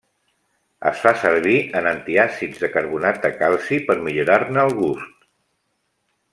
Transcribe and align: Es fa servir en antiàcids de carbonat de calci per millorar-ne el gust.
Es 0.91 1.01
fa 1.01 1.11
servir 1.23 1.57
en 1.81 1.89
antiàcids 1.91 2.63
de 2.65 2.71
carbonat 2.77 3.21
de 3.27 3.33
calci 3.43 3.81
per 3.91 3.99
millorar-ne 4.09 4.67
el 4.67 4.77
gust. 4.83 5.33